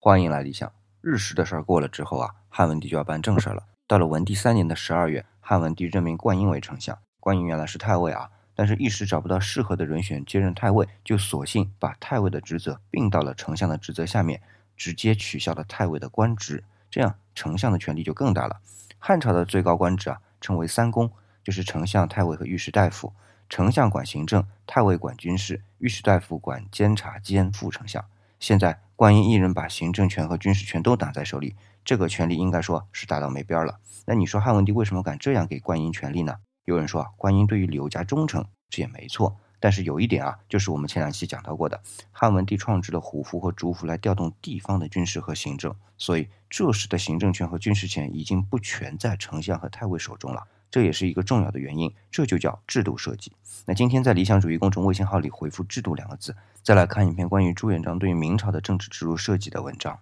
[0.00, 0.72] 欢迎来理想。
[1.00, 3.64] 日食的事儿过了之后啊，汉文帝就要办正事儿了。
[3.88, 6.96] 到了文帝三年的十二月，汉文帝任命灌婴为丞相。
[7.18, 14.40] 灌婴原来是太尉啊，但是一时找不到适合的人选接任太尉，就索性把太尉的职责并到了丞相的职责下面，
[14.76, 16.62] 直接取消了太尉的官职。
[16.88, 18.60] 这样丞相的权力就更大了。
[19.00, 21.10] 汉朝的最高官职啊，称为三公，
[21.42, 23.12] 就是丞相、太尉和御史大夫。
[23.48, 28.04] 丞相管行政，太尉管军事，御史大夫管监察兼副丞相。
[28.38, 31.54] 现在灌婴一人把行政权和军事权都拿在手里，
[31.84, 33.78] 这个权力应该说是大到没边了。
[34.06, 36.38] 那你说汉文帝为什么敢这样给灌婴权力呢？
[36.64, 39.36] 有人说啊，灌婴对于刘家忠诚，这也没错。
[39.60, 41.80] 但是有一点啊，就是我们前两期讲到过的，
[42.10, 50.42] 汉文帝创制了虎符和竹符来调动地方的军事和行政，所以这时的行政权和军事权已经不全在丞相和太尉手中了。
[50.70, 53.32] 这也是一个重要的原因，这就叫制度设计。
[53.66, 59.98] 那今天在理想主义公众微信号里回复“制度”两个字，再来看一篇关于朱元璋对于明朝的政治制度设计的文章。